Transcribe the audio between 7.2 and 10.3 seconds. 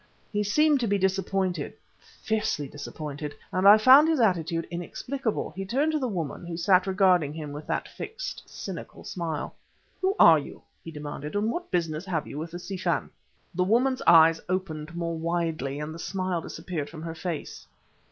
him with that fixed cynical smile. "Who